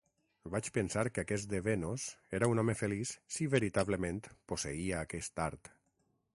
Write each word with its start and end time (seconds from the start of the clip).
Vaig 0.53 0.69
pensar 0.77 1.03
que 1.17 1.21
aquest 1.23 1.53
Evenos 1.57 2.07
era 2.39 2.49
un 2.55 2.63
home 2.63 2.75
feliç 2.81 3.13
si 3.37 3.49
veritablement 3.57 4.25
posseïa 4.53 5.07
aquest 5.07 5.47
art. 5.49 5.75